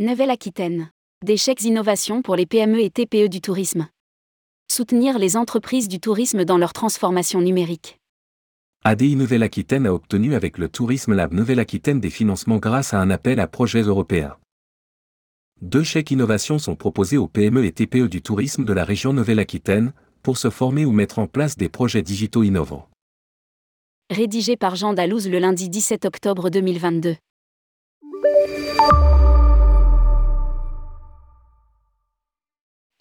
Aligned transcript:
Nouvelle-Aquitaine. 0.00 0.88
Des 1.26 1.36
chèques 1.36 1.62
innovation 1.62 2.22
pour 2.22 2.34
les 2.34 2.46
PME 2.46 2.80
et 2.80 2.88
TPE 2.88 3.28
du 3.28 3.42
tourisme. 3.42 3.86
Soutenir 4.72 5.18
les 5.18 5.36
entreprises 5.36 5.88
du 5.88 6.00
tourisme 6.00 6.46
dans 6.46 6.56
leur 6.56 6.72
transformation 6.72 7.42
numérique. 7.42 7.98
ADI 8.82 9.14
Nouvelle-Aquitaine 9.14 9.86
a 9.86 9.92
obtenu 9.92 10.34
avec 10.34 10.56
le 10.56 10.70
Tourisme 10.70 11.12
Lab 11.12 11.34
Nouvelle-Aquitaine 11.34 12.00
des 12.00 12.08
financements 12.08 12.56
grâce 12.56 12.94
à 12.94 12.98
un 12.98 13.10
appel 13.10 13.40
à 13.40 13.46
projets 13.46 13.82
européens. 13.82 14.38
Deux 15.60 15.84
chèques 15.84 16.12
innovation 16.12 16.58
sont 16.58 16.76
proposés 16.76 17.18
aux 17.18 17.28
PME 17.28 17.66
et 17.66 17.72
TPE 17.72 18.08
du 18.08 18.22
tourisme 18.22 18.64
de 18.64 18.72
la 18.72 18.86
région 18.86 19.12
Nouvelle-Aquitaine 19.12 19.92
pour 20.22 20.38
se 20.38 20.48
former 20.48 20.86
ou 20.86 20.92
mettre 20.92 21.18
en 21.18 21.26
place 21.26 21.58
des 21.58 21.68
projets 21.68 22.00
digitaux 22.00 22.42
innovants. 22.42 22.88
Rédigé 24.08 24.56
par 24.56 24.76
Jean 24.76 24.94
Dalouse 24.94 25.28
le 25.28 25.38
lundi 25.38 25.68
17 25.68 26.06
octobre 26.06 26.48
2022. 26.48 27.16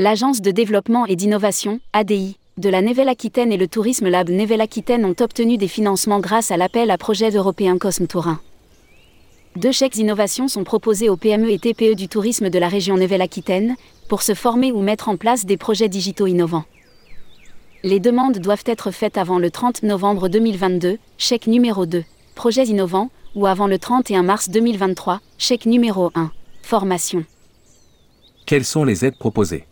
L'Agence 0.00 0.40
de 0.40 0.52
développement 0.52 1.06
et 1.06 1.16
d'innovation, 1.16 1.80
ADI, 1.92 2.38
de 2.56 2.68
la 2.68 2.82
Nouvelle-Aquitaine 2.82 3.50
et 3.50 3.56
le 3.56 3.66
Tourisme 3.66 4.08
Lab 4.08 4.30
Nouvelle-Aquitaine 4.30 5.04
ont 5.04 5.16
obtenu 5.18 5.56
des 5.56 5.66
financements 5.66 6.20
grâce 6.20 6.52
à 6.52 6.56
l'appel 6.56 6.92
à 6.92 6.96
projet 6.96 7.30
européen 7.30 7.78
Cosme 7.78 8.06
Tourin. 8.06 8.38
Deux 9.56 9.72
chèques 9.72 9.96
innovation 9.96 10.46
sont 10.46 10.62
proposés 10.62 11.08
aux 11.08 11.16
PME 11.16 11.50
et 11.50 11.58
TPE 11.58 11.96
du 11.96 12.06
tourisme 12.06 12.48
de 12.48 12.58
la 12.60 12.68
région 12.68 12.96
Nouvelle-Aquitaine 12.96 13.74
pour 14.08 14.22
se 14.22 14.34
former 14.34 14.70
ou 14.70 14.82
mettre 14.82 15.08
en 15.08 15.16
place 15.16 15.46
des 15.46 15.56
projets 15.56 15.88
digitaux 15.88 16.28
innovants. 16.28 16.64
Les 17.82 17.98
demandes 17.98 18.38
doivent 18.38 18.62
être 18.66 18.92
faites 18.92 19.18
avant 19.18 19.40
le 19.40 19.50
30 19.50 19.82
novembre 19.82 20.28
2022, 20.28 20.98
chèque 21.16 21.48
numéro 21.48 21.86
2, 21.86 22.04
projets 22.36 22.66
innovants, 22.66 23.10
ou 23.34 23.46
avant 23.46 23.66
le 23.66 23.80
31 23.80 24.22
mars 24.22 24.48
2023, 24.48 25.20
chèque 25.38 25.66
numéro 25.66 26.12
1, 26.14 26.30
formation. 26.62 27.24
Quelles 28.46 28.64
sont 28.64 28.84
les 28.84 29.04
aides 29.04 29.18
proposées? 29.18 29.64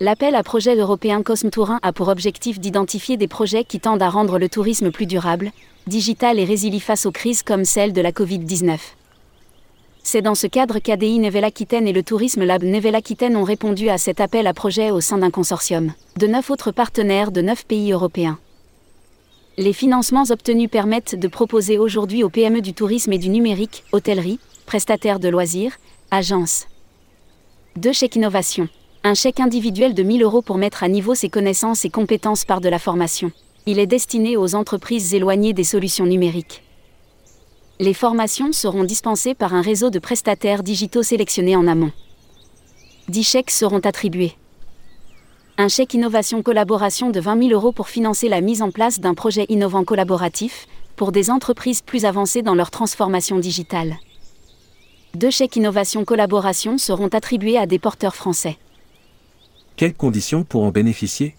L'appel 0.00 0.36
à 0.36 0.44
projet 0.44 0.76
européen 0.76 1.24
Cosme 1.24 1.50
Tourin 1.50 1.80
a 1.82 1.92
pour 1.92 2.06
objectif 2.06 2.60
d'identifier 2.60 3.16
des 3.16 3.26
projets 3.26 3.64
qui 3.64 3.80
tendent 3.80 4.02
à 4.02 4.08
rendre 4.08 4.38
le 4.38 4.48
tourisme 4.48 4.92
plus 4.92 5.06
durable, 5.06 5.50
digital 5.88 6.38
et 6.38 6.44
résilient 6.44 6.78
face 6.78 7.04
aux 7.04 7.10
crises 7.10 7.42
comme 7.42 7.64
celle 7.64 7.92
de 7.92 8.00
la 8.00 8.12
Covid-19. 8.12 8.78
C'est 10.04 10.22
dans 10.22 10.36
ce 10.36 10.46
cadre 10.46 10.78
qu'ADI 10.78 11.18
Nouvelle-Aquitaine 11.18 11.88
et 11.88 11.92
le 11.92 12.04
Tourisme 12.04 12.44
Lab 12.44 12.62
Nouvelle-Aquitaine 12.62 13.36
ont 13.36 13.42
répondu 13.42 13.88
à 13.88 13.98
cet 13.98 14.20
appel 14.20 14.46
à 14.46 14.54
projet 14.54 14.92
au 14.92 15.00
sein 15.00 15.18
d'un 15.18 15.32
consortium 15.32 15.92
de 16.16 16.26
neuf 16.28 16.48
autres 16.48 16.70
partenaires 16.70 17.32
de 17.32 17.42
neuf 17.42 17.66
pays 17.66 17.90
européens. 17.90 18.38
Les 19.56 19.72
financements 19.72 20.30
obtenus 20.30 20.70
permettent 20.70 21.16
de 21.16 21.26
proposer 21.26 21.76
aujourd'hui 21.76 22.22
aux 22.22 22.30
PME 22.30 22.60
du 22.60 22.72
tourisme 22.72 23.12
et 23.12 23.18
du 23.18 23.30
numérique, 23.30 23.82
hôtellerie, 23.90 24.38
prestataires 24.64 25.18
de 25.18 25.28
loisirs, 25.28 25.72
agences. 26.12 26.68
Deux 27.74 27.92
chèques 27.92 28.14
innovation 28.14 28.68
un 29.04 29.14
chèque 29.14 29.40
individuel 29.40 29.94
de 29.94 30.02
1000 30.02 30.22
euros 30.22 30.42
pour 30.42 30.58
mettre 30.58 30.82
à 30.82 30.88
niveau 30.88 31.14
ses 31.14 31.28
connaissances 31.28 31.84
et 31.84 31.90
compétences 31.90 32.44
par 32.44 32.60
de 32.60 32.68
la 32.68 32.78
formation. 32.78 33.30
Il 33.66 33.78
est 33.78 33.86
destiné 33.86 34.36
aux 34.36 34.54
entreprises 34.54 35.14
éloignées 35.14 35.52
des 35.52 35.64
solutions 35.64 36.06
numériques. 36.06 36.64
Les 37.78 37.94
formations 37.94 38.52
seront 38.52 38.82
dispensées 38.82 39.34
par 39.34 39.54
un 39.54 39.62
réseau 39.62 39.90
de 39.90 40.00
prestataires 40.00 40.64
digitaux 40.64 41.04
sélectionnés 41.04 41.54
en 41.54 41.68
amont. 41.68 41.92
10 43.08 43.22
chèques 43.22 43.50
seront 43.50 43.78
attribués. 43.78 44.34
Un 45.58 45.68
chèque 45.68 45.94
innovation 45.94 46.42
collaboration 46.42 47.10
de 47.10 47.20
20 47.20 47.48
000 47.48 47.52
euros 47.52 47.72
pour 47.72 47.88
financer 47.88 48.28
la 48.28 48.40
mise 48.40 48.62
en 48.62 48.70
place 48.70 49.00
d'un 49.00 49.14
projet 49.14 49.46
innovant 49.48 49.84
collaboratif 49.84 50.66
pour 50.96 51.12
des 51.12 51.30
entreprises 51.30 51.82
plus 51.82 52.04
avancées 52.04 52.42
dans 52.42 52.54
leur 52.54 52.70
transformation 52.70 53.38
digitale. 53.38 53.96
Deux 55.14 55.30
chèques 55.30 55.56
innovation 55.56 56.04
collaboration 56.04 56.78
seront 56.78 57.08
attribués 57.08 57.58
à 57.58 57.66
des 57.66 57.78
porteurs 57.78 58.16
français. 58.16 58.58
Quelles 59.78 59.94
conditions 59.94 60.42
pour 60.42 60.64
en 60.64 60.70
bénéficier? 60.72 61.36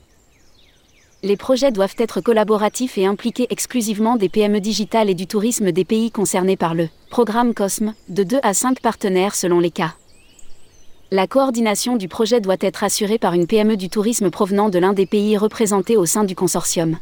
Les 1.24 1.36
projets 1.36 1.74
doivent 1.74 1.98
être 1.98 2.22
collaboratifs 2.22 2.98
et 2.98 3.06
impliquer 3.06 3.48
exclusivement 3.50 4.16
des 4.16 4.30
PME 4.30 4.62
digitales 4.62 5.10
et 5.10 5.14
du 5.14 5.28
tourisme 5.28 5.74
des 5.74 5.84
pays 5.84 6.10
concernés 6.10 6.56
par 6.56 6.74
le 6.74 6.88
programme 7.10 7.54
COSME, 7.54 7.94
de 8.08 8.24
2 8.24 8.40
à 8.42 8.54
5 8.54 8.80
partenaires 8.80 9.36
selon 9.36 9.60
les 9.60 9.72
cas. 9.72 9.94
La 11.12 11.28
coordination 11.28 11.98
du 11.98 12.08
projet 12.08 12.40
doit 12.40 12.56
être 12.62 12.86
assurée 12.86 13.18
par 13.18 13.34
une 13.34 13.46
PME 13.46 13.76
du 13.76 13.90
tourisme 13.90 14.30
provenant 14.30 14.70
de 14.70 14.80
l'un 14.80 14.94
des 14.94 15.06
pays 15.06 15.36
représentés 15.36 15.98
au 15.98 16.06
sein 16.06 16.24
du 16.24 16.34
consortium. 16.34 16.98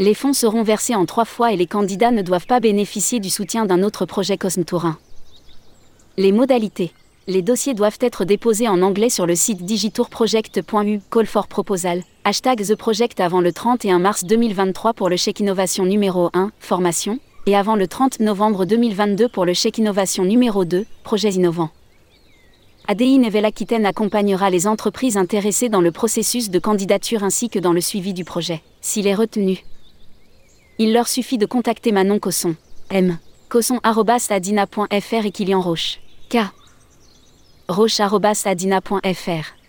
Les 0.00 0.14
fonds 0.14 0.32
seront 0.32 0.64
versés 0.64 0.96
en 0.96 1.06
trois 1.06 1.26
fois 1.26 1.52
et 1.52 1.56
les 1.56 1.68
candidats 1.68 2.10
ne 2.10 2.22
doivent 2.22 2.48
pas 2.48 2.58
bénéficier 2.58 3.20
du 3.20 3.30
soutien 3.30 3.66
d'un 3.66 3.84
autre 3.84 4.04
projet 4.04 4.36
Cosme 4.36 4.64
Tourin. 4.64 4.98
Les 6.16 6.32
modalités 6.32 6.92
les 7.28 7.42
dossiers 7.42 7.74
doivent 7.74 7.98
être 8.00 8.24
déposés 8.24 8.68
en 8.68 8.82
anglais 8.82 9.10
sur 9.10 9.26
le 9.26 9.36
site 9.36 9.64
digitourproject.u, 9.64 11.00
call 11.10 11.26
for 11.26 11.46
proposal, 11.46 12.02
hashtag 12.24 12.66
The 12.66 12.74
Project 12.74 13.20
avant 13.20 13.40
le 13.40 13.52
31 13.52 13.98
mars 13.98 14.24
2023 14.24 14.92
pour 14.92 15.08
le 15.08 15.16
chèque 15.16 15.40
innovation 15.40 15.84
numéro 15.84 16.30
1, 16.34 16.50
formation, 16.58 17.18
et 17.46 17.56
avant 17.56 17.76
le 17.76 17.86
30 17.86 18.20
novembre 18.20 18.64
2022 18.64 19.28
pour 19.28 19.44
le 19.44 19.54
chèque 19.54 19.78
innovation 19.78 20.24
numéro 20.24 20.64
2, 20.64 20.84
projets 21.04 21.30
innovants. 21.30 21.70
ADI 22.88 23.18
Nevel 23.18 23.44
Aquitaine 23.44 23.86
accompagnera 23.86 24.50
les 24.50 24.66
entreprises 24.66 25.16
intéressées 25.16 25.68
dans 25.68 25.80
le 25.80 25.92
processus 25.92 26.50
de 26.50 26.58
candidature 26.58 27.22
ainsi 27.22 27.48
que 27.48 27.60
dans 27.60 27.72
le 27.72 27.80
suivi 27.80 28.12
du 28.12 28.24
projet, 28.24 28.62
s'il 28.80 29.06
est 29.06 29.14
retenu. 29.14 29.64
Il 30.78 30.92
leur 30.92 31.06
suffit 31.06 31.38
de 31.38 31.46
contacter 31.46 31.92
Manon 31.92 32.18
Cosson, 32.18 32.56
M. 32.90 33.18
Cosson.adina.fr 33.48 35.26
et 35.26 35.30
Kilian 35.30 35.60
Roche, 35.60 36.00
K 36.28 36.38
roche.adina.fr 37.76 39.61